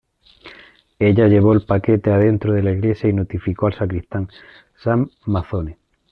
[0.97, 4.29] Ella llevó el paquete adentro de la iglesia y notificó al sacristán,
[4.77, 5.77] Sam Mazzone.